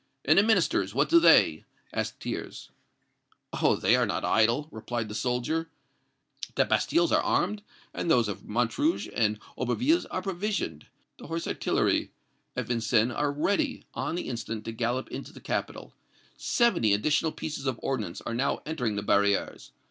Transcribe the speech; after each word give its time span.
"And 0.25 0.39
the 0.39 0.43
Ministers, 0.43 0.95
what 0.95 1.09
do 1.09 1.19
they?" 1.19 1.63
asked 1.93 2.23
Thiers. 2.23 2.71
"Oh! 3.53 3.75
they 3.75 3.95
are 3.95 4.07
not 4.07 4.25
idle," 4.25 4.67
replied 4.71 5.09
the 5.09 5.13
soldier. 5.13 5.69
"The 6.55 6.65
bastilles 6.65 7.11
are 7.11 7.21
armed, 7.21 7.61
and 7.93 8.09
those 8.09 8.27
of 8.27 8.41
Montrouge 8.43 9.07
and 9.13 9.37
Aubervilliers 9.57 10.07
are 10.07 10.23
provisioned. 10.23 10.87
The 11.19 11.27
horse 11.27 11.45
artillery 11.47 12.09
at 12.55 12.65
Vincennes 12.65 13.11
are 13.13 13.31
ready, 13.31 13.85
on 13.93 14.15
the 14.15 14.27
instant, 14.27 14.65
to 14.65 14.71
gallop 14.71 15.07
into 15.11 15.31
the 15.33 15.39
capital. 15.39 15.93
Seventy 16.35 16.93
additional 16.95 17.31
pieces 17.31 17.67
of 17.67 17.79
ordnance 17.83 18.21
are 18.21 18.33
now 18.33 18.63
entering 18.65 18.95
the 18.95 19.03
barrières. 19.03 19.69